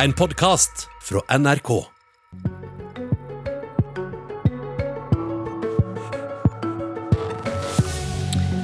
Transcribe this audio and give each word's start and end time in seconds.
En 0.00 0.12
podkast 0.16 0.86
fra 1.04 1.20
NRK. 1.38 1.68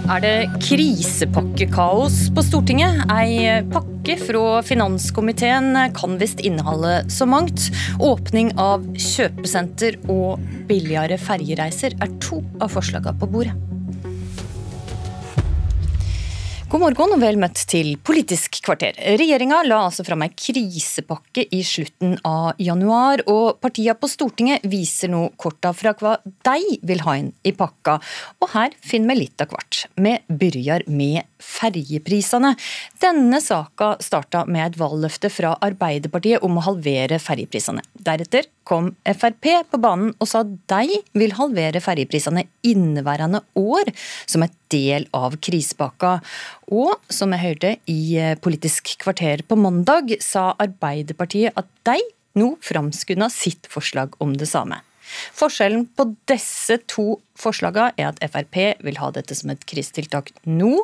Er 0.08 0.22
det 0.24 0.32
krisepakkekaos 0.64 2.16
på 2.32 2.46
Stortinget? 2.46 3.04
Ei 3.12 3.60
pakke 3.68 4.16
fra 4.22 4.62
finanskomiteen 4.64 5.76
kan 5.98 6.16
visst 6.16 6.40
inneholde 6.40 7.02
så 7.12 7.28
mangt. 7.28 7.68
Åpning 8.00 8.54
av 8.56 8.88
kjøpesenter 8.96 10.00
og 10.08 10.40
billigere 10.70 11.20
ferjereiser 11.20 12.00
er 12.00 12.20
to 12.24 12.40
av 12.56 12.72
forslagene 12.72 13.20
på 13.20 13.28
bordet. 13.36 13.67
God 16.68 16.82
morgen 16.82 17.14
og 17.14 17.22
vel 17.22 17.38
møtt 17.40 17.62
til 17.70 17.94
Politisk 18.04 18.58
kvarter. 18.60 18.98
Regjeringa 19.16 19.62
la 19.64 19.78
altså 19.86 20.04
fram 20.04 20.20
ei 20.26 20.34
krisepakke 20.36 21.46
i 21.56 21.62
slutten 21.64 22.18
av 22.28 22.60
januar, 22.60 23.22
og 23.24 23.56
partiene 23.64 23.94
på 23.96 24.10
Stortinget 24.12 24.66
viser 24.68 25.08
nå 25.08 25.22
korta 25.40 25.72
fra 25.72 25.94
hva 25.96 26.18
de 26.20 26.76
vil 26.90 27.00
ha 27.06 27.14
inn 27.22 27.30
i 27.48 27.54
pakka. 27.56 27.94
Og 28.44 28.52
her 28.52 28.76
finner 28.84 29.14
vi 29.14 29.22
litt 29.22 29.40
av 29.40 29.54
hvert. 29.54 29.80
Vi 29.96 30.12
begynner 30.28 30.84
med 30.92 31.24
ferjeprisene. 31.40 32.52
Denne 33.00 33.40
saka 33.40 33.94
starta 34.04 34.44
med 34.44 34.66
et 34.66 34.78
valgløfte 34.82 35.32
fra 35.32 35.54
Arbeiderpartiet 35.64 36.44
om 36.44 36.60
å 36.60 36.66
halvere 36.68 37.16
ferjeprisene. 37.22 37.80
Deretter 37.96 38.52
kom 38.68 38.92
Frp 39.08 39.48
på 39.72 39.80
banen 39.80 40.12
og 40.20 40.28
sa 40.28 40.44
de 40.44 41.00
vil 41.16 41.32
halvere 41.40 41.80
ferjeprisene 41.80 42.44
inneværende 42.68 43.40
år, 43.56 43.88
som 44.28 44.44
et 44.44 44.57
del 44.72 45.08
av 45.16 45.36
krisepakka. 45.44 46.18
Og 46.72 46.96
som 47.12 47.32
jeg 47.34 47.44
hørte 47.44 47.74
i 47.90 48.00
Politisk 48.44 48.96
kvarter 49.02 49.44
på 49.46 49.58
mandag, 49.60 50.16
sa 50.24 50.52
Arbeiderpartiet 50.60 51.56
at 51.58 51.70
de 51.88 51.98
nå 52.38 52.52
framskunda 52.64 53.30
sitt 53.32 53.66
forslag 53.72 54.14
om 54.22 54.36
det 54.38 54.50
samme. 54.50 54.80
Forskjellen 55.36 55.86
på 55.96 56.10
disse 56.28 56.78
to 56.90 57.16
forslagene 57.38 57.94
er 57.96 58.10
at 58.10 58.20
Frp 58.28 58.58
vil 58.84 59.00
ha 59.00 59.10
dette 59.14 59.36
som 59.38 59.52
et 59.52 59.64
krisetiltak 59.68 60.32
nå. 60.44 60.74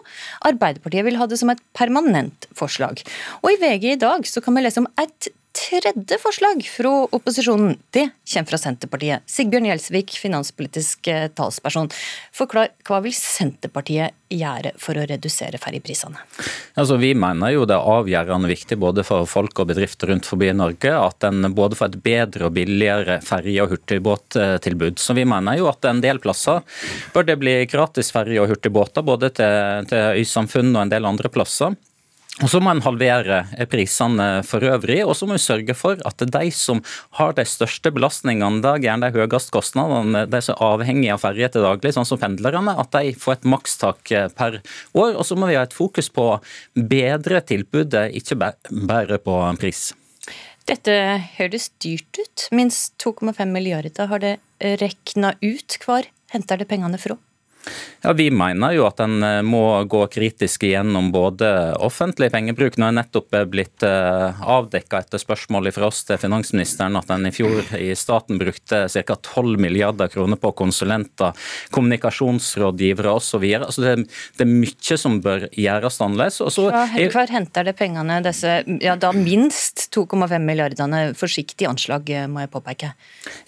Arbeiderpartiet 0.49 1.07
vil 1.09 1.19
ha 1.21 1.29
det 1.29 1.41
som 1.41 1.53
et 1.53 1.63
permanent 1.77 2.49
forslag. 2.57 3.03
Og 3.43 3.53
i 3.53 3.61
VG 3.61 3.91
i 3.95 4.01
dag 4.01 4.29
så 4.29 4.43
kan 4.45 4.57
vi 4.57 4.65
lese 4.65 4.83
om 4.83 4.91
et 5.01 5.29
tredje 5.55 6.19
forslag 6.19 6.65
fra 6.67 6.93
opposisjonen. 7.11 7.79
Det 7.91 8.09
kommer 8.33 8.51
fra 8.51 8.59
Senterpartiet. 8.59 9.23
Sigbjørn 9.31 9.69
Gjelsvik, 9.69 10.17
finanspolitisk 10.19 11.09
eh, 11.09 11.29
talsperson. 11.37 11.91
Forklar, 12.35 12.73
hva 12.87 12.99
vil 13.05 13.15
Senterpartiet 13.15 14.17
gjøre 14.35 14.75
for 14.81 14.99
å 14.99 15.07
redusere 15.07 15.61
ferjeprisene? 15.63 16.19
Altså, 16.81 16.99
vi 16.99 17.13
mener 17.19 17.55
jo 17.55 17.69
det 17.69 17.77
er 17.79 17.93
avgjørende 17.95 18.51
viktig 18.51 18.79
både 18.83 19.07
for 19.07 19.29
folk 19.31 19.63
og 19.63 19.71
bedrifter 19.71 20.11
rundt 20.11 20.29
forbi 20.29 20.51
Norge 20.57 20.95
at 20.99 21.29
en 21.29 21.47
både 21.55 21.79
får 21.79 21.93
et 21.93 22.03
bedre 22.11 22.49
og 22.49 22.57
billigere 22.59 23.21
ferje- 23.25 23.63
og 23.63 23.77
hurtigbåttilbud. 23.77 24.99
Så 24.99 25.17
vi 25.17 25.27
mener 25.29 25.61
jo 25.61 25.71
at 25.71 25.87
en 25.89 26.03
del 26.05 26.21
plasser 26.23 26.65
bør 27.15 27.31
det 27.31 27.39
bli 27.41 27.61
gratis 27.71 28.11
ferje- 28.15 28.43
og 28.43 28.51
hurtigbåter, 28.51 29.07
både 29.07 29.31
til, 29.39 29.91
til 29.91 30.23
øysamfunn 30.23 30.75
og 30.75 30.85
en 30.85 30.97
del 30.97 31.13
andre 31.15 31.31
plasser. 31.31 31.79
Og 32.43 32.51
Så 32.51 32.59
må 32.59 32.73
en 32.75 32.83
halvere 32.83 33.45
prisene 33.71 34.25
for 34.43 34.65
øvrig, 34.67 35.05
og 35.07 35.15
så 35.15 35.27
må 35.29 35.37
vi 35.37 35.43
sørge 35.45 35.75
for 35.79 36.01
at 36.03 36.19
de 36.19 36.49
som 36.51 36.81
har 37.21 37.37
de 37.37 37.45
største 37.47 37.93
belastningene, 37.95 38.59
da 38.65 38.73
gjerne 38.83 39.07
de 39.07 39.23
høyeste 39.23 39.55
kostnadene, 39.55 40.25
de 40.27 40.41
som 40.43 40.57
er 40.57 40.65
avhengige 40.67 41.15
av 41.15 41.23
ferje 41.23 41.49
til 41.55 41.63
daglig, 41.63 41.93
sånn 41.95 42.09
som 42.09 42.19
pendlerne, 42.19 42.75
at 42.75 42.91
de 42.97 43.13
får 43.15 43.37
et 43.37 43.47
makstak 43.55 44.11
per 44.35 44.59
år. 44.99 45.13
Og 45.15 45.23
så 45.29 45.39
må 45.39 45.47
vi 45.47 45.55
ha 45.61 45.63
et 45.63 45.77
fokus 45.77 46.11
på 46.11 46.27
bedre 46.75 47.39
tilbudet, 47.47 48.09
ikke 48.19 48.41
bare 48.41 49.21
på 49.23 49.37
pris. 49.63 49.93
Dette 50.67 50.97
høres 51.37 51.69
dyrt 51.85 52.19
ut. 52.19 52.49
Minst 52.57 52.97
2,5 53.05 53.47
milliarder. 53.53 54.11
Har 54.11 54.25
det 54.25 54.35
regna 54.83 55.37
ut 55.45 55.79
hvor 55.85 56.09
henter 56.35 56.59
det 56.59 56.67
pengene 56.71 56.99
fra? 56.99 57.15
Ja, 58.05 58.13
Vi 58.13 58.29
mener 58.31 58.75
jo 58.77 58.85
at 58.85 59.01
en 59.01 59.23
eh, 59.25 59.41
må 59.47 59.63
gå 59.89 60.03
kritisk 60.13 60.67
igjennom 60.69 61.09
både 61.15 61.49
offentlig 61.81 62.29
pengebruk. 62.35 62.77
Nå 62.77 62.91
er 62.91 62.99
nettopp 62.99 63.33
blitt 63.49 63.85
eh, 63.87 64.43
avdekka 64.45 65.01
etter 65.01 65.23
spørsmål 65.23 65.71
fra 65.73 65.89
oss 65.89 66.03
til 66.05 66.21
finansministeren 66.21 66.99
at 67.01 67.09
en 67.15 67.25
i 67.25 67.33
fjor 67.33 67.73
i 67.79 67.95
staten 67.97 68.41
brukte 68.41 68.85
ca. 68.93 69.17
12 69.17 69.57
milliarder 69.61 70.13
kroner 70.13 70.37
på 70.41 70.53
konsulenter, 70.59 71.33
kommunikasjonsrådgivere 71.73 73.15
osv. 73.17 73.47
Altså 73.57 73.87
det, 73.87 73.95
det 74.37 74.45
er 74.45 74.53
mye 74.53 74.99
som 75.01 75.17
bør 75.25 75.49
gjøres 75.49 76.01
annerledes. 76.05 76.43
Hvor 77.15 77.33
henter 77.33 77.71
det 77.71 77.77
pengene, 77.79 78.21
disse 78.25 78.61
ja, 78.85 78.99
da 79.01 79.15
minst 79.17 79.87
2,5 79.97 80.37
milliardene? 80.45 81.03
Forsiktig 81.17 81.69
anslag, 81.71 82.13
eh, 82.13 82.29
må 82.29 82.45
jeg 82.45 82.53
påpeke. 82.53 82.93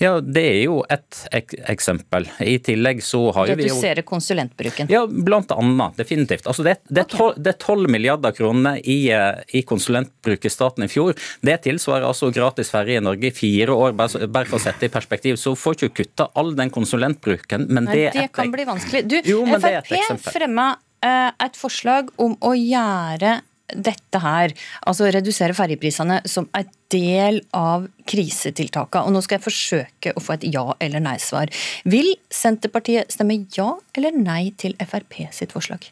Ja, 0.01 0.17
Det 0.21 0.47
er 0.47 0.63
jo 0.65 0.81
et 0.91 1.23
ek 1.35 1.55
eksempel. 1.69 2.25
I 2.41 2.57
tillegg 2.65 3.05
så 3.05 3.21
har 3.37 3.53
vi 3.53 3.69
jo 3.69 3.77
konsulentbruken? 4.07 4.91
Ja, 4.93 5.05
blant 5.07 5.53
annet. 5.55 5.97
Definitivt. 5.99 6.47
Altså 6.47 6.65
det, 6.67 6.79
det, 6.89 7.07
okay. 7.13 7.37
er 7.43 7.59
12 7.59 7.91
milliarder 7.93 8.35
kroner 8.37 8.81
i, 8.83 8.99
eh, 9.15 9.43
i, 9.57 9.63
konsulentbruk 9.67 10.47
i 10.47 10.53
staten 10.53 10.87
i 10.87 10.91
fjor. 10.91 11.17
Det 11.45 11.59
tilsvarer 11.67 12.07
altså 12.09 12.31
gratis 12.35 12.71
ferje 12.73 13.01
i 13.01 13.05
Norge 13.05 13.31
i 13.31 13.35
fire 13.35 13.75
år, 13.75 13.97
bare, 13.99 14.31
bare 14.31 14.51
for 14.51 14.61
å 14.61 14.65
sette 14.67 14.89
i 14.89 14.93
perspektiv. 14.93 15.41
Så 15.41 15.57
får 15.59 15.79
ikke 15.81 16.03
kutta 16.03 16.31
all 16.39 16.55
den 16.59 16.73
konsulentbruken, 16.75 17.69
men 17.69 17.91
Nei, 17.91 17.99
det, 17.99 18.09
det 18.17 18.29
kan 18.37 18.53
bli 18.55 18.67
vanskelig. 18.69 19.05
Du, 19.11 19.19
jo, 19.27 19.43
Frp 19.57 20.31
fremma 20.31 20.73
uh, 20.77 21.31
et 21.43 21.59
forslag 21.59 22.11
om 22.23 22.37
å 22.45 22.55
gjøre 22.57 23.41
dette 23.75 24.21
her, 24.23 24.55
altså 24.87 25.11
redusere 25.11 25.57
ferjeprisene 25.57 26.21
som 26.29 26.49
en 26.57 26.69
del 26.93 27.41
av 27.57 27.89
krisetiltakene. 28.07 29.09
Og 29.09 29.17
nå 29.17 29.23
skal 29.25 29.39
jeg 29.39 29.47
forsøke 29.49 30.15
å 30.15 30.23
få 30.23 30.37
et 30.37 30.47
ja- 30.55 30.77
eller 30.81 31.03
nei-svar. 31.03 31.51
Vil 31.85 32.15
Senterpartiet 32.31 33.11
stemme 33.11 33.47
ja 33.57 33.75
eller 33.97 34.13
nei 34.13 34.53
til 34.57 34.77
Frp 34.79 35.27
sitt 35.33 35.53
forslag? 35.53 35.91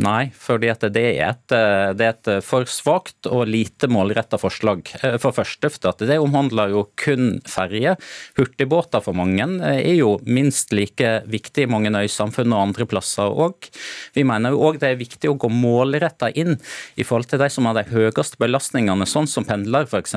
Nei, 0.00 0.30
fordi 0.32 0.70
det 0.94 1.02
er, 1.02 1.18
et, 1.28 1.52
eh, 1.52 1.90
det 1.96 2.06
er 2.06 2.14
et 2.14 2.44
for 2.44 2.64
svakt 2.70 3.26
og 3.28 3.44
lite 3.50 3.88
målretta 3.90 4.38
forslag. 4.40 4.86
Eh, 5.02 5.18
for 5.20 5.36
første, 5.36 5.68
for 5.68 6.06
det 6.08 6.16
omhandler 6.22 6.72
jo 6.72 6.86
kun 7.00 7.40
ferje. 7.48 7.96
Hurtigbåter 8.38 9.04
for 9.04 9.16
mange 9.18 9.44
eh, 9.60 9.82
er 9.90 9.98
jo 9.98 10.14
minst 10.24 10.72
like 10.72 11.10
viktig 11.28 11.66
i 11.66 11.70
mange 11.70 11.92
øysamfunn 11.92 12.54
og 12.54 12.62
andre 12.70 12.86
plasser 12.88 13.28
òg. 13.28 13.68
Vi 14.16 14.24
mener 14.24 14.54
jo 14.54 14.62
òg 14.70 14.80
det 14.80 14.94
er 14.94 15.02
viktig 15.02 15.32
å 15.32 15.36
gå 15.40 15.52
målretta 15.52 16.30
inn 16.32 16.56
i 16.96 17.04
forhold 17.04 17.28
til 17.28 17.42
de 17.42 17.50
som 17.52 17.68
har 17.68 17.76
de 17.76 17.84
høyeste 17.90 18.40
belastningene, 18.40 19.08
sånn 19.08 19.28
som 19.28 19.44
pendler 19.44 19.84
f.eks., 19.84 20.16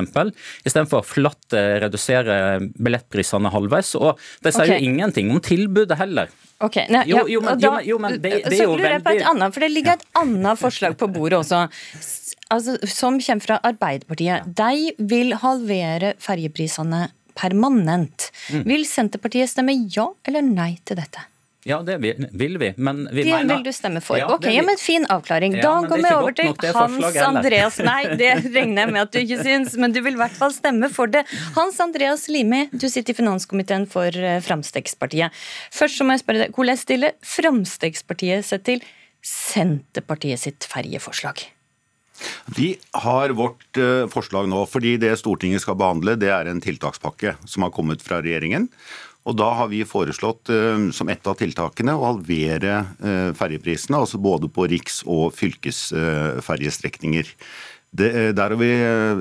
istedenfor 0.63 1.03
flatt 1.03 1.55
redusere 1.83 2.37
billettprisene 2.79 3.51
halvveis. 3.51 3.95
Og 3.99 4.15
det 4.45 4.55
sier 4.55 4.69
okay. 4.69 4.79
jo 4.79 4.93
ingenting 4.93 5.33
om 5.33 5.43
tilbudet 5.43 5.99
heller. 5.99 6.31
Ok, 6.63 6.77
Nei, 6.93 7.03
jo, 7.09 7.25
jo, 7.27 7.41
men, 7.43 7.59
da, 7.59 7.73
jo, 7.83 7.97
men 7.99 8.19
det, 8.23 8.37
det, 8.45 8.55
er 8.55 8.63
jo 8.63 8.77
veldig 8.79 9.01
på 9.03 9.15
et 9.17 9.25
annet, 9.27 9.55
For 9.55 9.65
det 9.65 9.71
ligger 9.73 9.97
et 9.97 10.05
annet 10.19 10.61
forslag 10.61 10.95
på 10.99 11.09
bordet 11.11 11.41
også, 11.41 11.65
altså, 12.53 12.77
som 12.87 13.19
kommer 13.19 13.43
fra 13.43 13.59
Arbeiderpartiet. 13.67 14.47
De 14.47 14.93
vil 15.11 15.35
halvere 15.43 16.13
ferjeprisene 16.23 17.09
permanent. 17.35 18.29
Mm. 18.53 18.63
Vil 18.69 18.87
Senterpartiet 18.87 19.51
stemme 19.51 19.75
ja 19.91 20.07
eller 20.29 20.45
nei 20.45 20.75
til 20.85 20.99
dette? 21.01 21.25
Ja, 21.63 21.77
det 21.85 21.97
vil 21.99 22.57
vi, 22.59 22.73
men 22.75 23.05
vi 23.11 23.23
det 23.23 23.31
mener 23.31 23.55
vil 23.55 23.63
du 23.63 23.71
stemme 23.75 24.01
for. 24.03 24.17
Ja, 24.19 24.27
ok, 24.33 24.49
ja, 24.51 24.63
men 24.67 24.79
Fin 24.81 25.05
avklaring. 25.11 25.55
Da 25.63 25.77
går 25.87 26.01
vi 26.03 26.11
over 26.11 26.35
til 26.35 26.75
Hans 26.75 27.19
Andreas 27.23 27.79
Nei, 27.83 28.01
det 28.19 28.33
regner 28.49 28.83
jeg 28.83 28.91
med 28.91 29.01
at 29.05 29.13
du 29.13 29.21
ikke 29.21 29.39
syns, 29.47 29.77
men 29.79 29.95
du 29.95 30.01
vil 30.03 30.17
i 30.17 30.21
hvert 30.21 30.35
fall 30.35 30.51
stemme 30.55 30.89
for 30.91 31.11
det. 31.11 31.23
Hans 31.55 31.79
Andreas 31.83 32.27
Limi, 32.31 32.65
du 32.73 32.89
sitter 32.89 33.15
i 33.15 33.19
finanskomiteen 33.21 33.87
for 33.87 34.11
Frp. 34.43 35.31
Først 35.73 35.99
så 35.99 36.05
må 36.05 36.17
jeg 36.17 36.25
spørre 36.25 36.45
deg, 36.45 36.53
hvordan 36.55 36.79
stiller 36.79 37.17
Frp 37.23 37.63
seg 38.43 38.67
til 38.67 38.83
Senterpartiet 39.23 40.41
sitt 40.43 40.67
ferjeforslag? 40.67 41.45
Vi 42.55 42.73
har 43.03 43.33
vårt 43.35 43.79
uh, 43.79 44.05
forslag 44.11 44.47
nå, 44.51 44.65
fordi 44.69 44.97
det 45.01 45.15
Stortinget 45.19 45.63
skal 45.63 45.77
behandle, 45.79 46.15
det 46.19 46.29
er 46.31 46.49
en 46.49 46.61
tiltakspakke 46.63 47.35
som 47.49 47.65
har 47.65 47.73
kommet 47.75 48.03
fra 48.05 48.21
regjeringen. 48.23 48.69
Og 49.23 49.37
Da 49.39 49.49
har 49.59 49.69
vi 49.71 49.83
foreslått 49.87 50.51
uh, 50.51 50.89
som 50.95 51.11
et 51.11 51.27
av 51.29 51.37
tiltakene 51.39 51.95
å 51.95 52.07
halvere 52.11 52.79
uh, 52.99 53.29
ferjeprisene, 53.37 54.01
altså 54.03 54.19
både 54.21 54.51
på 54.51 54.67
riks- 54.71 55.03
og 55.07 55.31
fylkesferjestrekninger. 55.37 57.31
Uh, 57.31 57.63
der 57.93 58.41
har 58.41 58.57
vi 58.57 58.71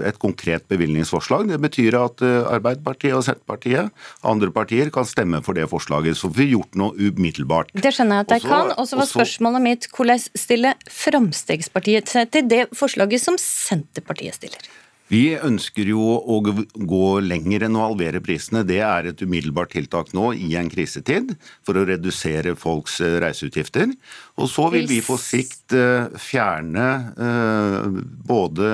et 0.08 0.16
konkret 0.18 0.64
bevilgningsforslag. 0.72 1.50
Det 1.52 1.58
betyr 1.60 1.98
at 2.00 2.22
Arbeiderpartiet 2.24 3.12
og 3.12 3.26
Senterpartiet 3.26 3.90
og 4.22 4.30
andre 4.30 4.48
partier 4.54 4.88
kan 4.94 5.04
stemme 5.04 5.42
for 5.44 5.52
det 5.58 5.66
forslaget. 5.68 6.16
Så 6.16 6.32
vi 6.32 6.46
har 6.46 6.54
gjort 6.54 6.78
noe 6.80 6.96
umiddelbart. 6.96 7.74
Det 7.76 7.92
skjønner 7.92 8.22
jeg 8.22 8.30
at 8.30 8.36
jeg 8.38 8.48
kan. 8.48 8.72
Og 8.72 8.88
så 8.88 8.96
var 8.96 9.10
spørsmålet 9.12 9.66
mitt 9.68 9.90
hvordan 9.92 10.24
stiller 10.24 10.88
Fremskrittspartiet 10.88 12.16
seg 12.16 12.32
til 12.32 12.48
det 12.48 12.64
forslaget 12.72 13.20
som 13.22 13.36
Senterpartiet 13.36 14.40
stiller? 14.40 14.72
Vi 15.12 15.34
ønsker 15.36 15.90
jo 15.92 16.00
å 16.00 16.38
gå 16.40 17.06
lenger 17.20 17.66
enn 17.66 17.76
å 17.76 17.84
halvere 17.84 18.22
prisene. 18.24 18.62
Det 18.64 18.78
er 18.80 19.10
et 19.10 19.20
umiddelbart 19.20 19.74
tiltak 19.74 20.14
nå 20.16 20.30
i 20.32 20.54
en 20.56 20.70
krisetid 20.72 21.34
for 21.66 21.76
å 21.76 21.84
redusere 21.88 22.54
folks 22.56 23.00
eh, 23.04 23.18
reiseutgifter. 23.20 23.92
Og 24.40 24.48
så 24.48 24.70
vil 24.72 24.88
vi 24.88 25.02
på 25.04 25.18
sikt 25.20 25.76
eh, 25.76 26.08
fjerne 26.16 26.86
eh, 27.12 28.00
både 28.28 28.70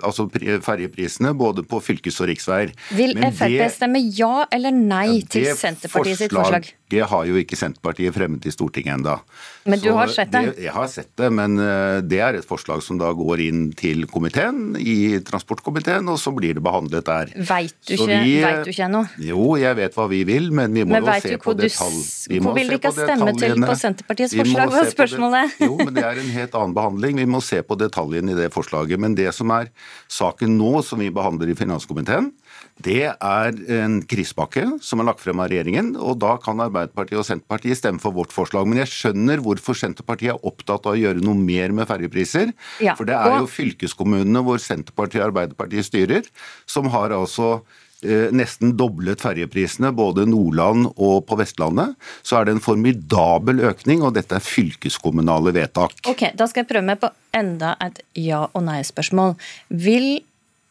altså 0.00 0.26
ferjeprisene 0.32 1.34
både 1.36 1.66
på 1.68 1.82
fylkes- 1.84 2.22
og 2.24 2.32
riksveier. 2.32 2.72
Vil 2.96 3.12
Frp 3.20 3.68
stemme 3.74 4.00
ja 4.16 4.46
eller 4.54 4.72
nei 4.72 5.20
til 5.28 5.50
Senterpartiet 5.52 6.24
sitt 6.24 6.32
forslag? 6.32 6.72
Det 6.94 7.02
har 7.10 7.26
jo 7.28 7.38
ikke 7.40 7.58
Senterpartiet 7.58 8.14
fremmet 8.14 8.46
i 8.46 8.54
Stortinget 8.54 9.00
enda. 9.00 9.18
Men 9.66 9.80
du 9.80 9.88
så 9.90 9.96
har 9.98 10.12
sett 10.12 10.32
det? 10.32 10.42
det? 10.46 10.64
Jeg 10.66 10.74
har 10.76 10.88
sett 10.92 11.10
det, 11.18 11.30
men 11.34 11.56
det 12.06 12.20
er 12.22 12.38
et 12.38 12.46
forslag 12.46 12.82
som 12.84 13.00
da 13.00 13.10
går 13.16 13.42
inn 13.46 13.62
til 13.76 14.04
komiteen 14.10 14.78
i 14.78 15.18
transportkomiteen, 15.24 16.08
og 16.12 16.20
så 16.20 16.32
blir 16.36 16.58
det 16.58 16.64
behandlet 16.64 17.06
der. 17.08 17.32
Veit 17.48 17.74
du, 17.88 17.94
ikke, 17.96 18.18
vi, 18.24 18.34
vet 18.44 18.60
du 18.66 18.72
ikke 18.72 18.86
ennå? 18.86 19.02
Jo, 19.24 19.46
jeg 19.60 19.78
vet 19.80 19.96
hva 19.98 20.06
vi 20.10 20.20
vil, 20.28 20.50
men 20.54 20.74
vi 20.76 20.84
må 20.84 20.96
men 20.96 21.08
jo 21.08 21.16
se 21.24 21.38
på 21.40 21.56
detalj. 21.58 22.00
Hvor 22.44 22.56
vil 22.58 22.72
du 22.72 22.76
ikke 22.78 22.92
stemme 22.94 23.34
til 23.38 23.56
på 23.64 23.78
Senterpartiets 23.80 24.36
forslag, 24.38 24.74
var 24.74 24.90
spørsmålet? 24.92 25.58
jo, 25.64 25.78
men 25.80 25.92
det 25.96 26.04
er 26.04 26.20
en 26.22 26.32
helt 26.36 26.58
annen 26.60 26.76
behandling. 26.76 27.20
Vi 27.22 27.28
må 27.36 27.42
se 27.44 27.60
på 27.64 27.78
detaljene 27.80 28.34
i 28.34 28.38
det 28.38 28.50
forslaget. 28.54 29.00
Men 29.00 29.16
det 29.18 29.30
som 29.36 29.52
er 29.54 29.70
saken 30.12 30.58
nå, 30.58 30.76
som 30.86 31.02
vi 31.02 31.10
behandler 31.14 31.52
i 31.52 31.58
finanskomiteen, 31.58 32.30
det 32.82 33.04
er 33.06 33.58
en 33.76 34.00
krisepakke 34.02 34.64
som 34.82 34.98
er 35.00 35.06
lagt 35.06 35.22
frem 35.22 35.38
av 35.40 35.50
regjeringen. 35.52 35.92
og 35.94 36.18
Da 36.18 36.34
kan 36.42 36.58
Arbeiderpartiet 36.64 37.20
og 37.20 37.26
Senterpartiet 37.28 37.78
stemme 37.78 38.02
for 38.02 38.16
vårt 38.16 38.34
forslag. 38.34 38.66
Men 38.66 38.82
jeg 38.82 38.90
skjønner 38.90 39.42
hvorfor 39.44 39.78
Senterpartiet 39.78 40.34
er 40.34 40.42
opptatt 40.42 40.88
av 40.90 40.96
å 40.96 40.98
gjøre 40.98 41.22
noe 41.22 41.38
mer 41.38 41.70
med 41.76 41.86
ferjepriser. 41.86 42.50
Ja, 42.82 42.96
for 42.98 43.06
det 43.06 43.14
er 43.14 43.38
jo 43.38 43.46
fylkeskommunene 43.50 44.42
hvor 44.44 44.58
Senterpartiet 44.58 45.22
og 45.22 45.30
Arbeiderpartiet 45.30 45.86
styrer, 45.86 46.26
som 46.66 46.90
har 46.90 47.14
altså 47.14 47.62
eh, 48.02 48.34
nesten 48.34 48.74
doblet 48.76 49.22
ferjeprisene, 49.22 49.94
både 49.94 50.26
Nordland 50.26 50.90
og 50.96 51.24
på 51.30 51.38
Vestlandet. 51.38 51.94
Så 52.26 52.40
er 52.40 52.50
det 52.50 52.58
en 52.58 52.64
formidabel 52.64 53.62
økning, 53.70 54.02
og 54.02 54.18
dette 54.18 54.34
er 54.34 54.44
fylkeskommunale 54.44 55.54
vedtak. 55.54 55.94
Ok, 56.10 56.32
Da 56.34 56.50
skal 56.50 56.64
jeg 56.64 56.74
prøve 56.74 56.90
meg 56.90 57.00
på 57.06 57.14
enda 57.38 57.76
et 57.80 58.02
ja- 58.18 58.48
og 58.50 58.66
nei-spørsmål. 58.66 59.38
Vil 59.70 60.24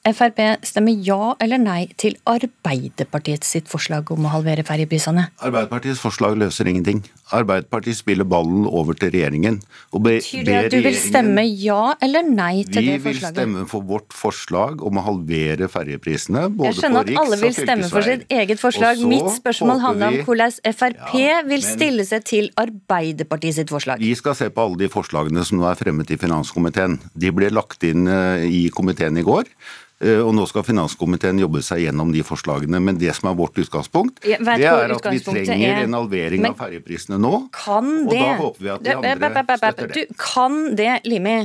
Frp 0.03 0.39
stemmer 0.67 0.97
ja 0.99 1.31
eller 1.39 1.61
nei 1.63 1.85
til 1.95 2.17
Arbeiderpartiets 2.27 3.47
sitt 3.55 3.69
forslag 3.71 4.09
om 4.11 4.25
å 4.27 4.33
halvere 4.33 4.65
ferjeprisene? 4.67 5.29
Arbeiderpartiets 5.39 6.01
forslag 6.03 6.35
løser 6.41 6.67
ingenting. 6.67 6.99
Arbeiderpartiet 7.31 7.95
spiller 8.01 8.27
ballen 8.27 8.65
over 8.67 8.97
til 8.99 9.13
regjeringen. 9.13 9.61
Betyr 9.95 10.43
det 10.43 10.57
at 10.57 10.73
du 10.73 10.81
vil 10.83 10.97
stemme 10.99 11.45
ja 11.47 11.93
eller 12.03 12.27
nei 12.27 12.65
til 12.67 12.83
det 12.83 12.97
forslaget? 12.97 13.05
Vi 13.05 13.13
vil 13.13 13.29
stemme 13.29 13.63
for 13.71 13.87
vårt 13.93 14.11
forslag 14.11 14.83
om 14.83 14.99
å 14.99 15.05
halvere 15.05 15.69
ferjeprisene. 15.71 16.49
Jeg 16.67 16.77
skjønner 16.81 17.07
at 17.07 17.21
alle 17.23 17.39
vil 17.45 17.55
stemme 17.55 17.87
for 17.93 18.09
sitt 18.09 18.27
eget 18.27 18.59
forslag. 18.59 19.05
Mitt 19.07 19.31
spørsmål 19.37 19.85
handler 19.85 20.11
om 20.11 20.19
hvordan 20.27 20.57
Frp 20.67 21.15
ja, 21.15 21.39
vil 21.47 21.63
stille 21.63 22.03
seg 22.09 22.27
til 22.27 22.51
Arbeiderpartiet 22.59 23.61
sitt 23.61 23.71
forslag. 23.71 24.03
Vi 24.03 24.11
skal 24.19 24.35
se 24.35 24.51
på 24.51 24.67
alle 24.67 24.83
de 24.83 24.91
forslagene 24.91 25.47
som 25.47 25.63
nå 25.63 25.71
er 25.71 25.79
fremmet 25.79 26.11
i 26.11 26.19
finanskomiteen. 26.19 26.99
De 27.15 27.31
ble 27.31 27.53
lagt 27.55 27.87
inn 27.87 28.03
eh, 28.11 28.43
i 28.51 28.61
komiteen 28.75 29.15
i 29.15 29.23
går. 29.23 29.47
Eh, 30.03 30.19
og 30.19 30.33
nå 30.35 30.43
skal 30.49 30.65
finanskomiteen 30.67 31.39
jobbe 31.39 31.63
seg 31.63 31.85
gjennom 31.85 32.11
de 32.13 32.23
forslagene. 32.27 32.81
Men 32.83 32.99
det 32.99 33.13
som 33.15 33.29
er 33.31 33.37
vårt 33.39 33.57
utgangspunkt, 33.61 34.19
det 34.23 34.35
er 34.35 34.95
at 34.97 35.09
vi 35.09 35.21
trenger 35.23 35.83
en 35.85 35.97
halvering 36.01 36.47
av 36.49 36.57
ferjeprisene 36.59 37.19
nå. 37.21 37.45
Kan 37.55 37.91
det, 38.09 38.19
og 38.19 38.27
da 38.27 38.37
håper 38.41 38.65
vi 38.65 38.73
at 38.73 38.87
de 38.87 38.95
andre 38.99 39.31
støtter 39.43 39.93
det. 39.93 39.93
Du, 39.95 40.17
kan 40.19 40.59
det, 40.79 40.91
Limi, 41.07 41.37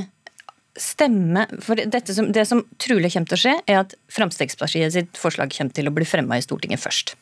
stemme 0.79 1.45
For 1.63 1.79
som, 2.07 2.29
det 2.31 2.45
som 2.47 2.61
trolig 2.79 3.11
kommer 3.11 3.31
til 3.31 3.39
å 3.39 3.41
skje, 3.41 3.55
er 3.67 3.81
at 3.81 3.95
Fremskrittspartiet 4.15 4.95
sitt 4.95 5.19
forslag 5.19 5.51
kommer 5.55 5.75
til 5.75 5.89
å 5.89 5.95
bli 5.95 6.07
fremma 6.07 6.39
i 6.39 6.45
Stortinget 6.45 6.83
først. 6.83 7.15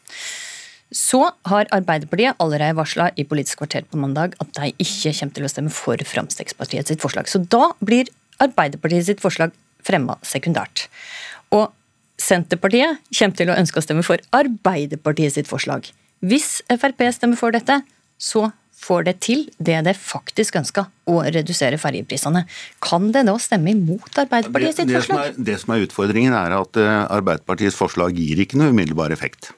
Så 0.93 1.19
har 1.49 1.67
Arbeiderpartiet 1.75 2.37
allerede 2.39 2.77
varsla 2.77 3.09
i 3.19 3.25
Politisk 3.27 3.59
kvarter 3.59 3.83
på 3.89 3.99
mandag 3.99 4.37
at 4.39 4.53
de 4.55 4.69
ikke 4.79 5.11
kommer 5.19 5.35
til 5.35 5.47
å 5.47 5.51
stemme 5.51 5.73
for 5.73 5.99
Fremskrittspartiet 5.99 6.93
sitt 6.93 7.03
forslag. 7.03 7.29
Så 7.29 7.41
da 7.43 7.73
blir 7.83 8.09
Arbeiderpartiet 8.43 9.09
sitt 9.09 9.23
forslag 9.23 9.55
fremma 9.87 10.19
sekundært. 10.25 10.87
Og 11.55 11.71
Senterpartiet 12.17 13.01
kommer 13.13 13.37
til 13.37 13.51
å 13.51 13.57
ønske 13.57 13.79
å 13.79 13.85
stemme 13.85 14.05
for 14.05 14.21
Arbeiderpartiet 14.35 15.35
sitt 15.35 15.49
forslag. 15.49 15.91
Hvis 16.25 16.63
Frp 16.65 17.03
stemmer 17.13 17.37
for 17.37 17.53
dette, 17.53 17.83
så 18.17 18.49
får 18.77 19.05
det 19.07 19.13
til 19.25 19.45
det 19.57 19.77
det 19.87 19.93
faktisk 19.97 20.57
ønska, 20.59 20.87
å 21.09 21.21
redusere 21.25 21.79
ferjeprisene. 21.81 22.43
Kan 22.83 23.11
det 23.13 23.25
da 23.29 23.35
stemme 23.41 23.73
imot 23.73 24.17
Arbeiderpartiet 24.21 24.81
sitt 24.81 24.93
forslag? 24.93 25.33
Det, 25.37 25.37
det, 25.37 25.37
som 25.37 25.43
er, 25.43 25.45
det 25.49 25.59
som 25.61 25.75
er 25.75 25.85
utfordringen, 25.85 26.35
er 26.37 26.57
at 26.59 26.81
eh, 26.81 26.97
Arbeiderpartiets 27.17 27.77
forslag 27.77 28.17
gir 28.17 28.43
ikke 28.43 28.59
noe 28.61 28.73
umiddelbar 28.73 29.13
effekt. 29.15 29.51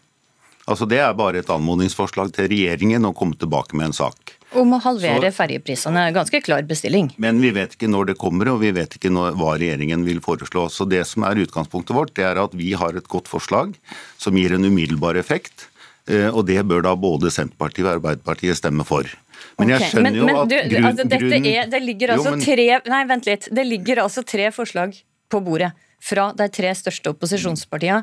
Altså 0.69 0.85
Det 0.85 0.99
er 1.01 1.15
bare 1.17 1.41
et 1.41 1.49
anmodningsforslag 1.49 2.31
til 2.35 2.51
regjeringen 2.51 3.07
å 3.09 3.15
komme 3.17 3.39
tilbake 3.39 3.77
med 3.77 3.89
en 3.89 3.97
sak. 4.03 4.35
Om 4.57 4.71
å 4.73 4.79
halvere 4.81 5.29
ferjeprisene. 5.33 6.07
Ganske 6.15 6.41
klar 6.41 6.63
bestilling. 6.65 7.11
Men 7.21 7.37
vi 7.43 7.51
vet 7.53 7.75
ikke 7.75 7.89
når 7.91 8.11
det 8.11 8.15
kommer, 8.21 8.49
og 8.49 8.63
vi 8.63 8.71
vet 8.73 8.95
ikke 8.97 9.11
når, 9.13 9.35
hva 9.37 9.53
regjeringen 9.61 10.05
vil 10.07 10.21
foreslå. 10.25 10.65
Så 10.73 10.87
det 10.89 11.03
som 11.05 11.25
er 11.27 11.41
utgangspunktet 11.43 11.93
vårt, 11.93 12.15
det 12.17 12.25
er 12.25 12.41
at 12.41 12.55
vi 12.57 12.71
har 12.77 12.97
et 12.97 13.09
godt 13.11 13.29
forslag 13.29 13.75
som 14.17 14.37
gir 14.39 14.55
en 14.57 14.65
umiddelbar 14.65 15.19
effekt. 15.21 15.67
Eh, 16.09 16.27
og 16.33 16.47
det 16.49 16.63
bør 16.65 16.81
da 16.87 16.95
både 16.97 17.29
Senterpartiet 17.33 17.85
og 17.85 17.99
Arbeiderpartiet 17.99 18.57
stemme 18.57 18.85
for. 18.87 19.05
Men 19.61 19.75
jeg 19.75 19.91
skjønner 19.91 20.17
okay. 20.17 20.25
men, 20.25 20.33
jo 20.33 20.41
at 20.41 20.49
du, 20.49 20.57
grunn, 20.73 20.89
altså, 20.89 21.07
grunn... 21.13 21.47
er, 21.51 21.69
det 21.69 21.83
ligger 21.85 22.15
altså 22.15 22.33
jo, 22.33 22.39
men... 22.39 22.45
tre 22.49 22.67
Nei, 22.89 23.03
vent 23.13 23.29
litt. 23.29 23.47
Det 23.53 23.67
ligger 23.67 24.03
altså 24.07 24.25
tre 24.25 24.49
forslag 24.55 24.97
på 25.29 25.45
bordet 25.45 25.71
fra 26.01 26.31
de 26.33 26.49
tre 26.49 26.73
største 26.79 27.13
opposisjonspartiene. 27.13 28.01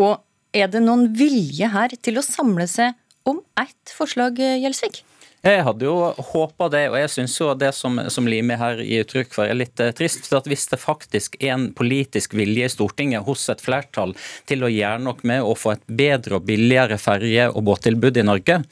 Og 0.00 0.18
er 0.56 0.70
det 0.72 0.82
noen 0.82 1.10
vilje 1.14 1.70
her 1.70 1.94
til 2.02 2.18
å 2.18 2.26
samle 2.26 2.66
seg 2.70 2.98
om 3.28 3.38
ett 3.60 3.94
forslag, 3.94 4.40
Gjelsvik? 4.40 5.04
Jeg 5.44 5.60
hadde 5.66 5.84
jo 5.84 5.96
håpa 6.32 6.70
det, 6.72 6.86
og 6.88 6.94
jeg 6.96 7.10
syns 7.12 7.34
jo 7.36 7.50
det 7.60 7.68
som, 7.76 7.98
som 8.08 8.24
Limi 8.24 8.56
her 8.56 8.78
gir 8.80 9.04
uttrykk 9.04 9.34
for, 9.34 9.44
er 9.44 9.58
litt 9.58 9.80
eh, 9.82 9.92
trist. 9.92 10.24
for 10.24 10.38
at 10.38 10.48
Hvis 10.48 10.64
det 10.70 10.78
faktisk 10.80 11.36
er 11.36 11.52
en 11.52 11.66
politisk 11.76 12.32
vilje 12.38 12.64
i 12.64 12.72
Stortinget 12.72 13.26
hos 13.26 13.42
et 13.52 13.60
flertall 13.60 14.14
til 14.48 14.64
å 14.64 14.72
gjøre 14.72 15.02
noe 15.04 15.28
med 15.28 15.44
å 15.44 15.52
få 15.52 15.74
et 15.74 15.84
bedre 15.84 16.38
og 16.38 16.48
billigere 16.48 16.96
ferje- 16.96 17.50
og 17.52 17.60
båttilbud 17.68 18.22
i 18.22 18.24
Norge, 18.24 18.62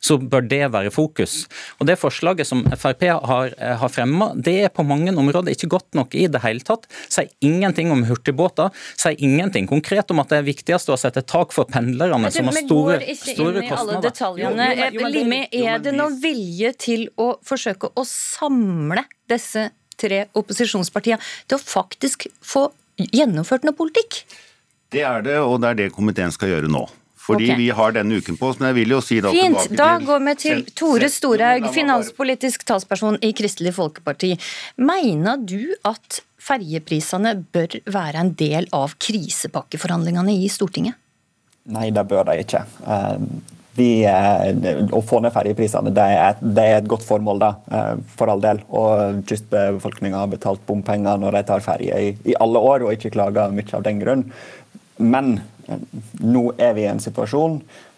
så 0.00 0.18
bør 0.20 0.44
det 0.46 0.62
være 0.72 0.92
fokus. 0.94 1.46
Og 1.80 1.86
Det 1.86 1.98
forslaget 1.98 2.46
som 2.46 2.64
Frp 2.76 3.02
har, 3.08 3.54
eh, 3.58 3.76
har 3.76 3.88
fremma, 3.88 4.32
det 4.34 4.64
er 4.64 4.68
på 4.68 4.84
mange 4.86 5.10
områder 5.10 5.52
ikke 5.52 5.68
godt 5.68 5.94
nok 5.94 6.14
i 6.14 6.26
det 6.26 6.42
hele 6.42 6.60
tatt. 6.60 6.86
Sier 7.08 7.28
ingenting 7.40 7.90
om 7.90 8.04
hurtigbåter, 8.04 8.70
sier 8.96 9.16
ingenting 9.18 9.66
konkret 9.68 10.10
om 10.10 10.20
at 10.20 10.28
det 10.28 10.38
er 10.38 10.46
viktigst 10.46 10.88
å 10.88 10.98
sette 10.98 11.24
tak 11.26 11.52
for 11.52 11.64
pendlerne, 11.64 12.30
som 12.32 12.44
har 12.46 12.52
store, 12.52 13.00
store 13.16 13.62
kostnader. 13.68 14.10
Detaljene. 14.10 14.68
Jo, 14.76 14.90
jo, 14.90 15.00
jo, 15.00 15.12
Limi, 15.16 15.42
er 15.52 15.78
det 15.78 15.94
noen 15.94 16.20
vilje 16.20 16.72
til 16.78 17.08
å 17.16 17.36
forsøke 17.44 17.90
å 17.96 18.04
samle 18.06 19.06
disse 19.28 19.70
tre 19.96 20.26
opposisjonspartiene 20.36 21.22
til 21.48 21.58
å 21.58 21.62
faktisk 21.62 22.28
få 22.44 22.68
gjennomført 22.96 23.64
noe 23.66 23.76
politikk? 23.76 24.24
Det 24.92 25.02
er 25.02 25.24
det, 25.26 25.40
og 25.42 25.60
det 25.62 25.72
er 25.72 25.80
det 25.82 25.90
komiteen 25.96 26.32
skal 26.34 26.52
gjøre 26.52 26.70
nå. 26.70 26.86
Fordi 27.26 27.48
okay. 27.48 27.58
vi 27.58 27.70
har 27.74 27.96
denne 27.96 28.20
uken 28.20 28.38
på 28.38 28.52
oss. 28.52 28.60
Men 28.60 28.70
jeg 28.70 28.78
vil 28.80 28.94
jo 28.94 29.00
si 29.02 29.18
da 29.24 29.32
Fint. 29.34 29.74
Da 29.78 29.96
går 30.02 30.22
vi 30.28 30.36
til 30.44 30.62
Tore 30.78 31.10
Storhaug, 31.10 31.66
finanspolitisk 31.74 32.62
talsperson 32.68 33.18
i 33.26 33.32
Kristelig 33.36 33.74
Folkeparti. 33.78 34.36
Mener 34.78 35.42
du 35.42 35.74
at 35.88 36.20
ferjeprisene 36.46 37.34
bør 37.54 37.80
være 37.90 38.22
en 38.22 38.32
del 38.38 38.70
av 38.76 38.94
krisepakkeforhandlingene 39.02 40.38
i 40.38 40.48
Stortinget? 40.52 40.98
Nei, 41.74 41.90
det 41.90 42.06
bør 42.06 42.28
de 42.28 42.38
ikke. 42.44 42.62
Eh, 42.86 43.16
vi, 43.76 43.88
eh, 44.08 44.84
å 44.94 45.02
få 45.04 45.18
ned 45.20 45.34
ferjeprisene 45.34 45.90
det, 45.92 46.06
det, 46.40 46.62
er 46.62 46.78
et 46.78 46.88
godt 46.88 47.04
formål, 47.04 47.42
da, 47.42 47.50
eh, 47.74 48.04
for 48.16 48.30
all 48.32 48.44
del. 48.44 48.62
Og 48.70 49.24
kystbefolkninga 49.28 50.22
har 50.22 50.30
betalt 50.32 50.62
bompenger 50.68 51.18
når 51.20 51.40
de 51.40 51.42
tar 51.50 51.64
ferje 51.64 51.98
i, 51.98 52.14
i, 52.30 52.36
alle 52.40 52.62
år, 52.70 52.86
og 52.86 52.94
ikke 52.94 53.12
klager 53.18 53.52
mye 53.52 53.74
av 53.76 53.84
den 53.88 54.00
grunn. 54.04 54.24
Men 54.96 55.36
nå 56.22 56.46
er 56.58 56.76
vi 56.76 56.84
i 56.84 56.90
en 56.90 57.00
situasjon 57.02 57.56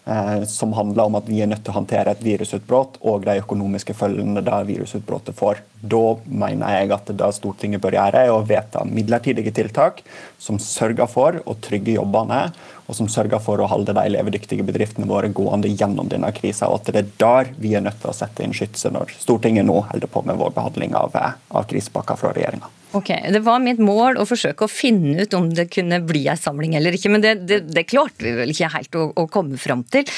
eh, 0.09 0.43
som 0.49 0.73
handler 0.73 1.05
om 1.05 1.17
at 1.19 1.27
vi 1.29 1.41
er 1.43 1.49
nødt 1.51 1.61
til 1.65 1.73
å 1.73 1.77
håndtere 1.77 2.15
et 2.15 2.23
virusutbrudd 2.25 2.97
og 3.05 3.27
de 3.27 3.37
økonomiske 3.43 3.93
følgene 3.97 4.43
det 4.45 4.61
virusutbruddet 4.71 5.37
får. 5.37 5.61
Da 5.79 6.01
mener 6.25 6.79
jeg 6.79 6.91
at 6.95 7.11
det 7.21 7.29
Stortinget 7.37 7.83
bør 7.83 7.99
gjøre, 7.99 8.25
er 8.25 8.33
å 8.33 8.41
vedta 8.47 8.81
midlertidige 8.89 9.53
tiltak 9.55 10.01
som 10.41 10.59
sørger 10.61 11.09
for 11.11 11.39
å 11.45 11.55
trygge 11.61 11.95
jobbene, 11.99 12.47
og 12.89 12.97
som 12.97 13.09
sørger 13.11 13.37
for 13.43 13.61
å 13.61 13.69
holde 13.69 13.93
de 13.93 14.07
levedyktige 14.15 14.65
bedriftene 14.65 15.07
våre 15.07 15.29
gående 15.29 15.69
gjennom 15.69 16.09
denne 16.09 16.33
krisa. 16.33 16.71
Og 16.71 16.81
at 16.81 16.89
det 16.89 17.03
er 17.03 17.13
der 17.21 17.53
vi 17.61 17.75
er 17.77 17.85
nødt 17.85 18.01
til 18.01 18.09
å 18.09 18.17
sette 18.17 18.41
inn 18.41 18.55
skytset 18.57 18.95
når 18.95 19.13
Stortinget 19.21 19.69
nå 19.69 19.77
holder 19.91 20.09
på 20.09 20.25
med 20.25 20.41
vår 20.41 20.57
behandling 20.57 20.97
av, 20.97 21.13
eh, 21.15 21.37
av 21.53 21.69
krisepakka 21.69 22.17
fra 22.17 22.33
regjeringa. 22.33 22.73
Ok, 22.91 23.09
Det 23.33 23.39
var 23.45 23.59
mitt 23.61 23.77
mål 23.77 24.17
å 24.17 24.25
forsøke 24.25 24.65
å 24.65 24.71
finne 24.71 25.21
ut 25.21 25.33
om 25.37 25.51
det 25.53 25.67
kunne 25.69 25.99
bli 26.01 26.23
ei 26.31 26.37
samling 26.39 26.73
eller 26.79 26.95
ikke, 26.97 27.11
men 27.13 27.21
det, 27.21 27.35
det, 27.45 27.59
det 27.69 27.85
klarte 27.85 28.25
vi 28.25 28.33
vel 28.33 28.49
ikke 28.49 28.71
helt 28.73 28.97
å, 28.97 29.11
å 29.13 29.27
komme 29.29 29.59
fram 29.61 29.83
til. 29.93 30.09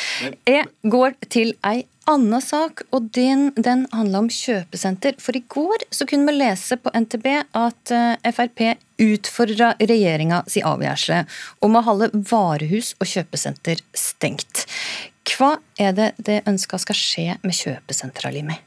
Jeg 0.48 0.70
går 0.88 1.18
til 1.28 1.52
ei 1.68 1.84
annen 2.10 2.42
sak, 2.42 2.86
og 2.96 3.12
den, 3.16 3.50
den 3.60 3.84
handla 3.92 4.24
om 4.24 4.32
kjøpesenter. 4.32 5.20
For 5.22 5.38
i 5.38 5.44
går 5.52 5.86
så 5.94 6.08
kunne 6.10 6.32
vi 6.32 6.40
lese 6.40 6.80
på 6.82 6.94
NTB 6.96 7.28
at 7.60 7.94
uh, 7.94 8.32
Frp 8.32 8.64
utfordra 9.02 9.74
regjeringa 9.80 10.44
si 10.52 10.64
avgjørelse 10.66 11.22
om 11.66 11.78
å 11.78 11.86
holde 11.86 12.12
varehus 12.32 12.96
og 13.00 13.10
kjøpesenter 13.10 13.84
stengt. 13.98 14.66
Hva 15.28 15.58
er 15.80 15.96
det 15.98 16.12
det 16.22 16.42
ønsker 16.50 16.82
skal 16.82 16.98
skje 16.98 17.28
med 17.44 17.58
kjøpesentra, 17.58 18.34
Limi? 18.34 18.58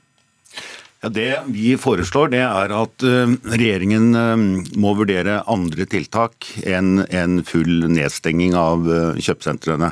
Ja, 1.04 1.10
Det 1.12 1.40
vi 1.52 1.74
foreslår, 1.76 2.30
det 2.32 2.40
er 2.40 2.72
at 2.72 3.04
uh, 3.04 3.32
regjeringen 3.52 4.16
uh, 4.16 4.44
må 4.80 4.94
vurdere 4.96 5.42
andre 5.52 5.84
tiltak 5.84 6.46
enn 6.64 7.02
en 7.04 7.42
full 7.44 7.90
nedstenging 7.92 8.56
av 8.56 8.88
uh, 8.88 9.18
kjøpesentrene. 9.20 9.90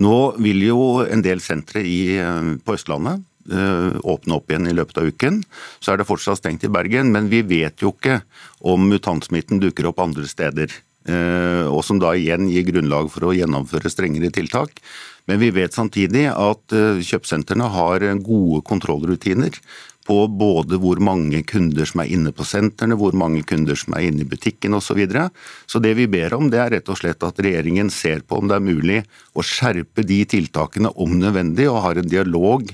Nå 0.00 0.16
vil 0.40 0.64
jo 0.64 0.80
en 1.04 1.20
del 1.20 1.44
sentre 1.44 1.82
på 2.64 2.72
Østlandet 2.72 3.26
åpne 3.50 4.36
opp 4.36 4.52
igjen 4.52 4.68
i 4.70 4.72
løpet 4.78 5.00
av 5.00 5.10
uken. 5.10 5.42
Så 5.82 5.92
er 5.92 6.00
det 6.00 6.06
fortsatt 6.08 6.38
stengt 6.38 6.64
i 6.64 6.70
Bergen, 6.72 7.10
men 7.12 7.28
vi 7.28 7.42
vet 7.44 7.82
jo 7.82 7.90
ikke 7.92 8.22
om 8.64 8.86
mutantsmitten 8.88 9.60
dukker 9.60 9.90
opp 9.90 10.00
andre 10.00 10.24
steder. 10.30 10.72
Og 11.68 11.80
som 11.84 12.00
da 12.00 12.14
igjen 12.16 12.48
gir 12.52 12.68
grunnlag 12.68 13.10
for 13.12 13.28
å 13.28 13.34
gjennomføre 13.34 13.92
strengere 13.92 14.30
tiltak. 14.32 14.78
Men 15.28 15.40
vi 15.42 15.50
vet 15.56 15.76
samtidig 15.76 16.28
at 16.30 16.76
kjøpesentrene 17.10 17.68
har 17.74 18.06
gode 18.22 18.62
kontrollrutiner 18.70 19.58
på 20.06 20.16
både 20.32 20.78
hvor 20.80 21.00
mange 21.02 21.42
kunder 21.46 21.86
som 21.88 22.02
er 22.02 22.12
inne 22.14 22.32
på 22.34 22.46
sentrene, 22.48 22.96
hvor 22.98 23.14
mange 23.16 23.42
kunder 23.46 23.76
som 23.78 23.94
er 23.96 24.08
inne 24.08 24.24
i 24.24 24.28
butikken 24.28 24.74
osv. 24.76 24.90
Så, 24.90 24.96
videre. 24.98 25.28
så 25.70 25.78
det 25.78 25.92
vi 25.94 26.08
ber 26.10 26.34
om, 26.34 26.48
det 26.50 26.58
er 26.58 26.72
rett 26.74 26.88
og 26.90 26.98
slett 26.98 27.22
at 27.22 27.38
regjeringen 27.38 27.92
ser 27.94 28.24
på 28.26 28.40
om 28.40 28.48
det 28.50 28.56
er 28.56 28.64
mulig 28.64 28.96
å 29.38 29.44
skjerpe 29.46 30.02
de 30.06 30.24
tiltakene 30.26 30.90
om 30.98 31.14
nødvendig, 31.20 31.68
og 31.70 31.84
har 31.84 32.00
en 32.00 32.10
dialog 32.10 32.66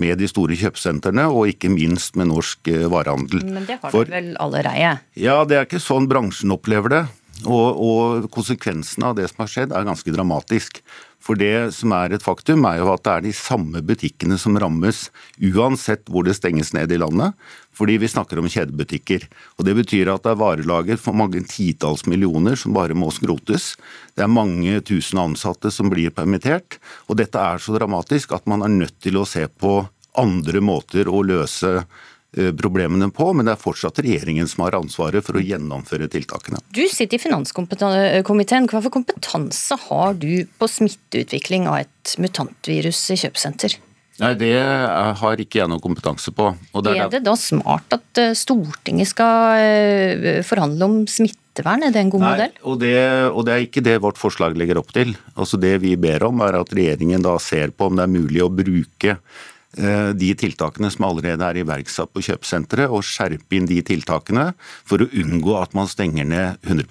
med 0.00 0.18
de 0.18 0.28
store 0.30 0.56
kjøpesentrene, 0.58 1.28
og 1.30 1.52
ikke 1.52 1.70
minst 1.72 2.16
med 2.18 2.30
norsk 2.32 2.72
eh, 2.72 2.88
varehandel. 2.90 3.44
Men 3.52 3.68
det 3.68 3.78
har 3.82 3.94
de 3.94 4.04
vel 4.10 4.32
allerede? 4.40 4.96
Ja, 5.20 5.42
det 5.44 5.58
er 5.58 5.68
ikke 5.68 5.82
sånn 5.82 6.08
bransjen 6.10 6.56
opplever 6.56 6.96
det. 6.96 7.04
Og, 7.40 7.68
og 7.80 8.26
konsekvensene 8.34 9.12
av 9.12 9.16
det 9.16 9.30
som 9.30 9.44
har 9.44 9.52
skjedd, 9.52 9.76
er 9.76 9.86
ganske 9.88 10.12
dramatisk. 10.12 10.82
For 11.20 11.36
det 11.36 11.74
som 11.76 11.92
er 11.92 12.14
et 12.16 12.24
faktum, 12.24 12.64
er 12.64 12.80
jo 12.80 12.88
at 12.94 13.04
det 13.04 13.12
er 13.12 13.24
de 13.26 13.32
samme 13.36 13.82
butikkene 13.84 14.38
som 14.40 14.56
rammes, 14.60 15.08
uansett 15.36 16.08
hvor 16.08 16.24
det 16.24 16.38
stenges 16.38 16.72
ned 16.76 16.92
i 16.92 17.00
landet. 17.00 17.36
Fordi 17.76 17.98
vi 18.00 18.08
snakker 18.10 18.40
om 18.40 18.48
kjedebutikker. 18.50 19.26
Og 19.60 19.68
Det 19.68 19.76
betyr 19.76 20.10
at 20.12 20.24
det 20.24 20.32
er 20.32 20.40
varelager 20.40 21.00
for 21.00 21.16
mange 21.16 21.44
titalls 21.48 22.06
millioner 22.08 22.56
som 22.56 22.74
bare 22.76 22.96
må 22.96 23.12
skrotes. 23.12 23.76
Det 24.16 24.24
er 24.24 24.32
mange 24.32 24.80
tusen 24.80 25.20
ansatte 25.20 25.72
som 25.72 25.92
blir 25.92 26.10
permittert. 26.10 26.80
Og 27.08 27.20
dette 27.20 27.38
er 27.38 27.60
så 27.60 27.76
dramatisk 27.76 28.32
at 28.32 28.48
man 28.48 28.64
er 28.64 28.72
nødt 28.72 28.96
til 29.00 29.20
å 29.20 29.28
se 29.28 29.46
på 29.48 29.84
andre 30.18 30.60
måter 30.64 31.08
å 31.08 31.22
løse 31.22 31.84
problemene 32.58 33.08
på, 33.10 33.32
men 33.34 33.48
det 33.48 33.56
er 33.56 33.60
fortsatt 33.62 33.98
regjeringen 34.04 34.46
som 34.46 34.62
har 34.62 34.76
ansvaret 34.78 35.24
for 35.26 35.38
å 35.38 35.42
gjennomføre 35.42 36.06
tiltakene. 36.12 36.60
Du 36.70 36.84
sitter 36.86 37.18
i 37.18 37.22
finanskomiteen. 37.22 38.68
Hva 38.70 38.82
for 38.84 38.94
kompetanse 38.94 39.78
har 39.88 40.14
du 40.20 40.46
på 40.58 40.70
smitteutvikling 40.70 41.66
av 41.70 41.80
et 41.82 42.14
mutantvirus 42.22 43.02
i 43.14 43.18
kjøpesenter? 43.24 43.80
Nei, 44.20 44.34
Det 44.36 44.54
har 45.20 45.40
ikke 45.40 45.62
jeg 45.62 45.70
noe 45.72 45.80
kompetanse 45.82 46.32
på. 46.36 46.50
Det 46.76 46.92
er, 46.92 47.06
er, 47.06 47.12
det 47.12 47.22
da 47.24 47.36
smart 47.40 47.94
at 47.96 48.20
eh, 48.20 48.34
Stortinget 48.36 49.08
skal 49.08 49.60
eh, 49.64 50.40
forhandle 50.46 50.88
om 50.90 50.96
smittevern? 51.08 51.86
Er 51.86 51.94
det 51.94 52.02
en 52.04 52.12
god 52.12 52.24
Nei, 52.26 52.32
modell? 52.34 52.58
Og 52.68 52.82
det, 52.82 52.96
og 53.30 53.46
det, 53.48 53.54
er 53.54 53.64
ikke 53.64 53.84
det 53.86 53.96
vårt 54.04 54.20
forslag 54.20 54.58
legger 54.60 54.82
opp 54.82 54.92
til. 54.96 55.14
Altså 55.40 55.60
Det 55.60 55.78
vi 55.80 55.94
ber 56.00 56.28
om, 56.28 56.44
er 56.44 56.60
at 56.60 56.76
regjeringen 56.76 57.24
da 57.24 57.38
ser 57.40 57.72
på 57.72 57.88
om 57.88 57.96
det 57.96 58.04
er 58.04 58.12
mulig 58.12 58.44
å 58.44 58.52
bruke 58.52 59.16
Eh, 59.16 59.59
de 59.70 60.30
tiltakene 60.34 60.88
som 60.90 61.04
allerede 61.06 61.46
er 61.46 61.60
iverksatt 61.60 62.10
på 62.10 62.22
kjøpesenteret, 62.26 62.90
og 62.90 63.04
skjerpe 63.06 63.54
inn 63.54 63.68
de 63.70 63.78
tiltakene 63.86 64.50
for 64.58 65.02
å 65.04 65.06
unngå 65.20 65.54
at 65.60 65.76
man 65.78 65.86
stenger 65.90 66.26
ned 66.26 66.66
100 66.66 66.88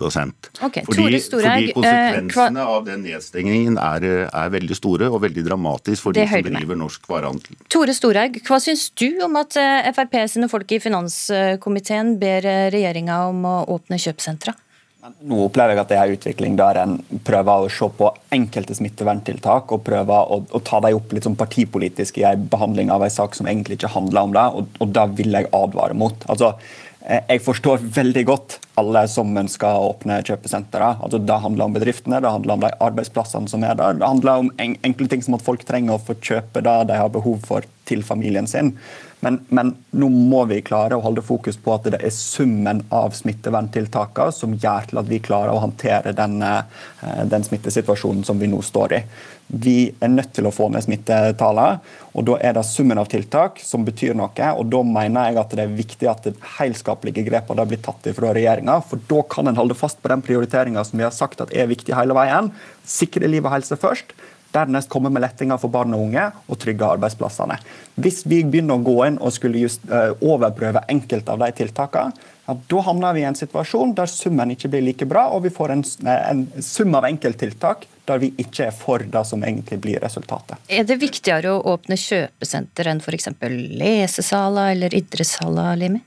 okay, 0.63 0.85
fordi, 0.87 1.19
fordi, 1.19 1.49
eh, 1.49 1.73
konsekvensene 1.75 2.63
av 2.75 2.85
den 2.87 3.03
nedstengingen 3.07 3.79
er, 3.81 4.07
er, 4.27 4.53
veldig 4.53 4.77
store 4.77 5.09
og 5.09 5.23
veldig 5.25 5.43
dramatisk 5.47 6.07
for 6.07 6.15
de 6.15 6.25
som 6.29 6.47
driver 6.47 6.79
norsk 6.79 7.09
varehandel. 7.11 7.59
Tore 7.71 7.95
Storhaug, 7.95 8.39
hva 8.47 8.61
syns 8.63 8.89
du 8.95 9.21
om 9.25 9.37
at 9.41 9.59
eh, 9.59 9.91
Frp 9.95 10.17
sine 10.31 10.49
folk 10.51 10.71
i 10.71 10.81
finanskomiteen 10.83 12.15
ber 12.21 12.47
regjeringa 12.73 13.21
om 13.29 13.45
å 13.47 13.57
åpne 13.75 13.99
kjøpesentra? 13.99 14.55
Nå 14.99 15.37
opplever 15.45 15.77
jeg 15.77 15.79
at 15.79 15.91
det 15.91 15.95
er 15.95 16.09
en 16.09 16.17
utvikling 16.17 16.55
der 16.59 16.77
en 16.81 16.97
prøver 17.23 17.63
å 17.63 17.69
se 17.71 17.87
på 17.95 18.09
enkelte 18.35 18.75
smitteverntiltak 18.75 19.71
og 19.71 19.85
prøver 19.87 20.33
å, 20.35 20.41
å 20.43 20.59
ta 20.67 20.81
dem 20.83 20.97
opp 20.97 21.15
litt 21.15 21.23
sånn 21.23 21.37
partipolitisk 21.39 22.19
i 22.19 22.25
en 22.27 22.43
behandling 22.51 22.91
av 22.91 23.05
en 23.05 23.13
sak 23.13 23.37
som 23.37 23.47
egentlig 23.47 23.79
ikke 23.79 23.93
handler 23.93 24.27
om 24.27 24.35
det, 24.35 24.45
og, 24.59 24.75
og 24.83 24.93
det 24.97 25.07
vil 25.21 25.39
jeg 25.39 25.47
advare 25.55 25.95
mot. 25.95 26.27
Altså, 26.27 26.51
eh, 26.99 27.23
jeg 27.31 27.45
forstår 27.47 27.87
veldig 27.95 28.25
godt 28.27 28.59
alle 28.81 29.05
som 29.07 29.31
ønsker 29.39 29.71
å 29.71 29.93
åpne 29.93 30.19
kjøpesentre. 30.27 30.91
Altså, 30.99 31.23
det 31.23 31.41
handler 31.47 31.69
om 31.69 31.79
bedriftene, 31.79 32.19
det 32.19 32.35
handler 32.35 32.57
om 32.57 32.67
de 32.67 32.75
arbeidsplassene 32.89 33.51
som 33.51 33.63
er 33.63 33.79
der. 33.79 34.01
Det 34.01 34.09
handler 34.11 34.43
om 34.43 34.51
enkle 34.59 35.07
ting 35.07 35.23
som 35.23 35.39
at 35.39 35.47
folk 35.47 35.63
trenger 35.67 35.95
å 35.95 36.03
få 36.09 36.19
kjøpe 36.19 36.65
det 36.67 36.79
de 36.91 36.99
har 36.99 37.15
behov 37.15 37.39
for 37.47 37.67
til 37.87 38.03
familien 38.03 38.51
sin. 38.51 38.75
Men, 39.19 39.39
men, 39.49 39.73
nå 39.91 40.07
må 40.09 40.45
vi 40.47 40.61
klare 40.63 40.95
å 40.95 41.03
holde 41.03 41.23
fokus 41.25 41.57
på 41.59 41.73
at 41.75 41.89
det 41.91 41.99
er 41.99 42.13
summen 42.15 42.85
av 42.95 43.11
smitteverntiltakene 43.17 44.35
som 44.35 44.55
gjør 44.55 44.87
til 44.91 45.01
at 45.01 45.09
vi 45.09 45.19
klarer 45.23 45.51
å 45.51 45.63
håndtere 45.65 46.13
den, 46.15 46.37
eh, 46.45 47.25
den 47.27 47.43
smittesituasjonen 47.43 48.23
som 48.27 48.39
vi 48.39 48.47
nå 48.47 48.61
står 48.63 48.95
i. 48.95 49.01
Vi 49.49 49.89
er 49.99 50.11
nødt 50.13 50.31
til 50.37 50.45
å 50.45 50.53
få 50.53 50.69
ned 50.69 50.85
smittetallene, 50.85 51.81
og 52.13 52.25
da 52.27 52.37
er 52.45 52.53
det 52.53 52.63
summen 52.69 53.01
av 53.01 53.09
tiltak 53.09 53.59
som 53.65 53.83
betyr 53.85 54.13
noe. 54.15 54.49
og 54.53 54.69
Da 54.69 54.83
mener 54.85 55.29
jeg 55.29 55.39
at 55.41 55.55
det 55.57 55.63
er 55.65 55.77
viktig 55.77 56.09
at 56.09 56.23
det 56.23 56.35
helskapelige 56.59 57.25
grepene 57.25 57.65
blir 57.67 57.81
tatt 57.81 58.07
fra 58.15 58.33
regjeringa. 58.33 58.79
For 58.85 59.01
da 59.09 59.23
kan 59.23 59.47
en 59.47 59.57
holde 59.57 59.75
fast 59.75 60.01
på 60.01 60.09
den 60.13 60.21
prioriteringa 60.21 60.85
som 60.85 60.99
vi 60.99 61.07
har 61.07 61.15
sagt 61.15 61.41
at 61.41 61.51
er 61.51 61.67
viktig 61.67 61.97
hele 61.97 62.13
veien. 62.13 62.51
Sikre 62.85 63.27
liv 63.27 63.43
og 63.43 63.51
helse 63.57 63.75
først. 63.75 64.13
Dernest 64.53 64.89
komme 64.89 65.11
med 65.13 65.21
lettinger 65.21 65.59
for 65.61 65.71
barn 65.73 65.93
og 65.93 66.07
unge 66.07 66.25
og 66.47 66.57
trygge 66.61 66.87
arbeidsplassene. 66.95 67.59
Hvis 68.01 68.23
vi 68.25 68.41
begynner 68.43 68.79
å 68.79 68.85
gå 68.85 68.97
inn 69.05 69.19
og 69.21 69.33
skulle 69.35 69.61
just, 69.61 69.85
uh, 69.91 70.15
overprøve 70.25 70.81
enkelte 70.89 71.35
av 71.35 71.43
de 71.43 71.51
tiltakene, 71.59 72.27
ja, 72.49 72.55
da 72.71 72.81
havner 72.81 73.13
vi 73.13 73.21
i 73.21 73.27
en 73.29 73.37
situasjon 73.37 73.93
der 73.97 74.09
summen 74.09 74.55
ikke 74.55 74.71
blir 74.73 74.81
like 74.81 75.05
bra, 75.05 75.27
og 75.35 75.43
vi 75.45 75.51
får 75.53 75.73
en, 75.75 75.83
eh, 76.09 76.29
en 76.31 76.63
sum 76.65 76.95
av 76.97 77.05
enkelttiltak 77.05 77.85
der 78.09 78.17
vi 78.23 78.31
ikke 78.41 78.71
er 78.71 78.73
for 78.73 79.05
det 79.05 79.21
som 79.29 79.43
egentlig 79.45 79.77
blir 79.83 80.01
resultatet. 80.01 80.57
Er 80.67 80.87
det 80.89 80.97
viktigere 80.97 81.53
å 81.53 81.61
åpne 81.75 81.93
kjøpesenter 81.93 82.89
enn 82.89 83.03
f.eks. 83.05 83.29
lesesaler 83.77 84.73
eller 84.73 84.97
idrettshaller, 84.97 85.77
Limi? 85.77 86.01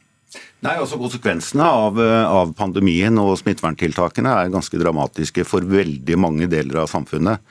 Nei, 0.62 0.76
altså 0.78 0.94
Konsekvensene 1.00 1.66
av, 1.66 1.96
eh, 1.98 2.24
av, 2.30 2.52
pandemien 2.54 3.16
og 3.18 3.34
smitteverntiltakene 3.40 4.30
er 4.30 4.52
ganske 4.52 4.78
dramatiske 4.78 5.42
for 5.48 5.66
veldig 5.66 6.18
mange 6.22 6.46
deler 6.46 6.84
av 6.84 6.90
samfunnet. 6.92 7.42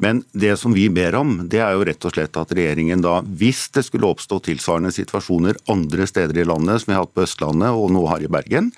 Men 0.00 0.22
det 0.32 0.54
som 0.56 0.72
vi 0.72 0.86
ber 0.88 1.16
om, 1.18 1.34
det 1.50 1.60
er 1.60 1.74
jo 1.76 1.84
rett 1.84 2.04
og 2.08 2.14
slett 2.14 2.38
at 2.40 2.52
regjeringen 2.56 3.02
da, 3.04 3.18
hvis 3.20 3.66
det 3.74 3.82
skulle 3.84 4.08
oppstå 4.08 4.38
tilsvarende 4.46 4.92
situasjoner 4.96 5.58
andre 5.68 6.06
steder 6.08 6.40
i 6.40 6.46
landet, 6.48 6.80
som 6.80 6.92
vi 6.92 6.96
har 6.96 7.04
hatt 7.04 7.12
på 7.16 7.26
Østlandet 7.26 7.76
og 7.76 7.90
nå 7.92 8.06
har 8.08 8.24
i 8.24 8.30
Bergen, 8.32 8.70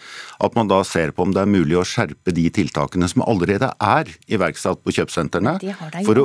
at 0.43 0.57
man 0.59 0.73
da 0.73 0.81
ser 0.89 1.13
på 1.15 1.23
om 1.23 1.35
det 1.37 1.45
er 1.45 1.53
mulig 1.53 1.79
å 1.79 1.87
skjerpe 1.87 2.35
de 2.35 2.49
tiltakene 2.51 3.07
som 3.13 3.23
allerede 3.23 3.71
er 3.77 4.11
iverksatt 4.27 4.83
på 4.83 4.97
kjøpesentrene, 4.97 5.59
for, 6.03 6.25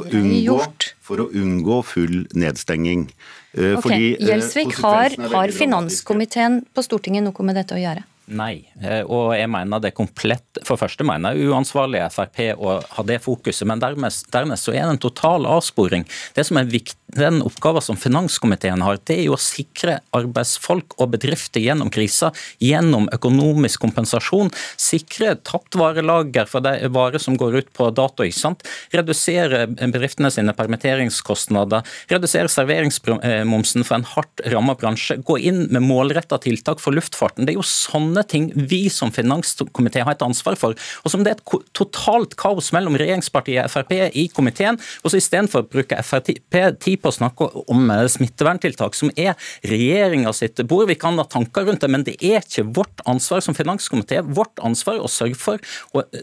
for, 1.06 1.22
å 1.22 1.30
unngå 1.30 1.82
full 1.86 2.24
nedstenging. 2.34 3.06
Eh, 3.54 3.78
okay. 3.78 3.82
Fordi, 3.86 4.10
eh, 4.16 4.28
Gjelsvik, 4.32 4.74
har, 4.82 5.14
har 5.36 5.54
finanskomiteen 5.54 6.64
på 6.74 6.84
Stortinget 6.86 7.26
noe 7.26 7.46
med 7.46 7.57
dette 7.58 7.76
å 7.76 7.82
gjøre? 7.82 8.06
Nei, 8.28 8.68
eh, 8.84 9.06
og 9.08 9.30
jeg 9.38 9.48
mener 9.48 9.80
det 9.80 9.94
er 9.94 9.96
komplett 9.96 10.60
For 10.68 10.76
første 10.80 11.06
mener 11.08 11.32
jeg 11.32 11.48
uansvarlig 11.48 12.02
Frp 12.12 12.42
å 12.60 12.74
ha 12.84 13.06
det 13.08 13.22
fokuset, 13.24 13.64
men 13.70 13.80
dernest, 13.80 14.28
dernest 14.34 14.68
så 14.68 14.74
er 14.74 14.84
det 14.84 14.98
en 14.98 15.04
total 15.06 15.48
avsporing. 15.48 16.04
Det 16.36 16.44
som 16.48 16.60
er 16.60 16.68
viktig, 16.68 16.98
Den 17.08 17.40
oppgaven 17.42 17.82
som 17.82 17.96
finanskomiteen 17.96 18.84
har, 18.84 18.98
det 19.08 19.16
er 19.16 19.24
jo 19.30 19.38
å 19.38 19.40
sikre 19.40 20.02
arbeidsfolk 20.18 20.98
og 21.00 21.14
bedrifter 21.14 21.64
gjennom 21.64 21.88
krisa, 21.90 22.34
gjennom 22.60 23.08
økonomisk 23.16 23.80
kompensasjon. 23.86 24.52
Sikre 24.76 25.38
tapt 25.48 25.78
varelager 25.80 26.50
for 26.52 26.66
de 26.66 26.90
varer 26.92 27.24
som 27.24 27.38
går 27.40 27.56
ut 27.62 27.72
på 27.74 27.88
dato. 27.96 28.28
ikke 28.28 28.38
sant? 28.38 28.68
Redusere 28.92 29.64
bedriftene 29.72 30.30
sine 30.36 30.54
permitteringskostnader. 30.58 31.88
Redusere 32.12 32.52
serveringsmomsen 32.52 33.88
for 33.88 34.02
en 34.02 34.08
hardt 34.12 34.44
ramma 34.52 34.76
bransje. 34.76 35.22
Gå 35.24 35.40
inn 35.40 35.64
med 35.72 35.88
målretta 35.88 36.42
tiltak 36.44 36.84
for 36.84 36.92
luftfarten. 36.92 37.48
Det 37.48 37.56
er 37.56 37.62
jo 37.62 37.66
sånne 37.66 38.17
sånne 38.18 38.28
ting 38.30 38.50
vi 38.56 38.88
som 38.90 39.12
finanskomité 39.14 40.04
har 40.04 40.16
et 40.16 40.26
ansvar 40.26 40.58
for. 40.58 40.76
Og 41.04 41.12
som 41.12 41.24
det 41.24 41.34
er 41.34 41.38
et 41.38 41.68
totalt 41.78 42.36
kaos 42.40 42.72
mellom 42.74 42.98
regjeringspartiet 42.98 43.66
og 43.66 43.72
Frp 43.72 43.94
i 44.18 44.28
komiteen. 44.34 44.80
Og 45.04 45.12
så 45.12 45.22
istedenfor 45.22 45.66
å 45.66 45.70
bruke 45.70 46.00
Frp 46.04 46.34
tid 46.82 47.02
på 47.02 47.12
å 47.12 47.16
snakke 47.16 47.50
om 47.68 47.92
eh, 47.92 48.06
smitteverntiltak, 48.12 48.96
som 48.98 49.12
er 49.16 49.36
regjeringa 49.68 50.34
sitt 50.34 50.62
bord. 50.68 50.88
Vi 50.90 50.98
kan 51.00 51.18
ha 51.20 51.28
tanker 51.28 51.68
rundt 51.68 51.84
det, 51.84 51.92
men 51.92 52.06
det 52.08 52.18
er 52.22 52.42
ikke 52.42 52.68
vårt 52.78 53.04
ansvar 53.06 53.44
som 53.46 53.58
finanskomité. 53.58 54.22
Vårt 54.26 54.60
ansvar 54.66 55.02
å 55.02 55.12
sørge 55.12 55.38
for 55.40 55.62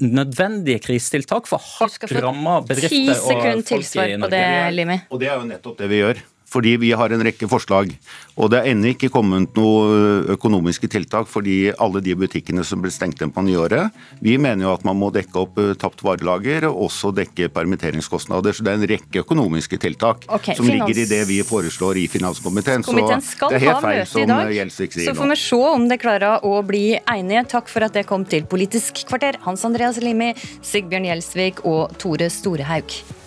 nødvendige 0.01 0.83
krisetiltak 0.85 1.49
for 1.51 1.63
hardt 1.79 2.11
ramma 2.15 2.61
bedrifter 2.67 3.15
og 3.15 3.27
folk 3.29 3.91
i 3.95 4.15
Norge. 4.19 4.23
På 4.25 4.33
det, 4.33 4.47
Limi. 4.75 5.01
Og 5.11 5.21
det 5.21 5.31
er 5.31 5.37
jo 5.39 5.51
nettopp 5.51 5.81
det 5.81 5.91
vi 5.91 6.01
gjør. 6.03 6.25
Fordi 6.55 6.77
vi 6.79 6.93
har 6.95 7.11
en 7.11 7.25
rekke 7.27 7.49
forslag. 7.51 7.91
Og 8.39 8.51
det 8.53 8.61
er 8.61 8.71
ennå 8.73 8.93
ikke 8.93 9.11
kommet 9.13 9.57
noen 9.59 10.29
økonomiske 10.35 10.89
tiltak 10.93 11.27
fordi 11.31 11.73
alle 11.73 12.03
de 12.05 12.15
butikkene 12.19 12.65
som 12.67 12.83
ble 12.83 12.93
stengt 12.95 13.23
ned 13.23 13.33
på 13.35 13.43
nyåret. 13.47 13.95
Vi 14.23 14.37
mener 14.39 14.69
jo 14.69 14.75
at 14.75 14.87
man 14.87 14.99
må 15.01 15.11
dekke 15.15 15.43
opp 15.43 15.59
tapt 15.81 16.05
varelager 16.07 16.69
og 16.71 16.85
også 16.89 17.11
dekke 17.17 17.51
permitteringskostnader. 17.55 18.55
Så 18.55 18.67
det 18.67 18.75
er 18.75 18.81
en 18.81 18.89
rekke 18.95 19.25
økonomiske 19.25 19.81
tiltak 19.83 20.29
okay, 20.29 20.55
som 20.55 20.69
finans... 20.69 20.87
ligger 20.89 21.03
i 21.03 21.09
det 21.11 21.23
vi 21.31 21.41
foreslår 21.47 22.03
i 22.05 22.07
finanskomiteen. 22.11 22.87
Så 22.87 22.95
det 22.95 23.59
er 23.59 23.67
helt 23.67 23.85
feil 23.85 24.05
som 24.11 24.35
Gjelsvik 24.55 24.95
sier 24.95 25.11
nå. 25.11 25.11
Så 25.11 25.19
får 25.19 25.33
vi 25.35 25.41
se 25.43 25.61
om 25.75 25.91
det 25.91 26.01
klarer 26.03 26.47
å 26.47 26.55
bli 26.67 26.85
enige. 27.01 27.47
Takk 27.57 27.71
for 27.73 27.87
at 27.87 27.99
det 27.99 28.07
kom 28.11 28.27
til 28.29 28.47
Politisk 28.51 29.05
kvarter, 29.09 29.41
Hans 29.47 29.67
Andreas 29.67 29.99
Limi, 30.03 30.33
Sigbjørn 30.63 31.11
Gjelsvik 31.11 31.65
og 31.67 31.99
Tore 31.99 32.31
Storehaug. 32.31 33.24